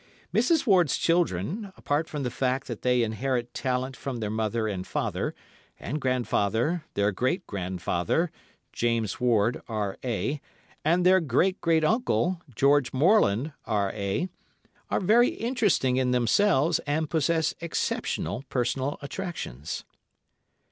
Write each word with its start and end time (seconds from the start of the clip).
Mrs. 0.33 0.65
Ward's 0.65 0.97
children, 0.97 1.71
apart 1.77 2.09
from 2.09 2.23
the 2.23 2.31
fact 2.31 2.65
that 2.65 2.81
they 2.81 3.03
inherit 3.03 3.53
talent 3.53 3.95
from 3.95 4.17
their 4.19 4.31
mother 4.31 4.67
and 4.67 4.87
father, 4.87 5.35
and 5.79 6.01
grandfather, 6.01 6.83
their 6.95 7.11
great 7.11 7.45
grandfather, 7.45 8.31
James 8.73 9.19
Ward, 9.21 9.61
R.A., 9.67 10.41
and 10.83 11.05
their 11.05 11.19
great 11.19 11.61
great 11.61 11.83
uncle, 11.83 12.41
George 12.55 12.91
Morland, 12.91 13.53
R.A., 13.65 14.27
are 14.89 14.99
very 14.99 15.29
interesting 15.29 15.97
in 15.97 16.09
themselves 16.09 16.79
and 16.87 17.07
possess 17.07 17.53
exceptional 17.61 18.43
personal 18.49 18.97
attractions. 19.03 19.85